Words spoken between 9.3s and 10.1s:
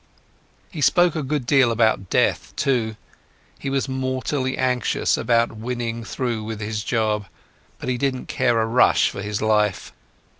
life.